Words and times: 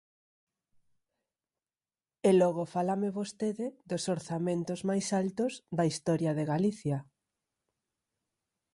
E 2.29 2.31
logo 2.39 2.71
fálame 2.73 3.09
vostede 3.19 3.67
dos 3.89 4.03
orzamentos 4.15 4.79
máis 4.89 5.07
altos 5.21 5.51
da 5.77 5.83
historia 5.91 6.31
de 6.37 6.43
Galicia. 6.53 6.97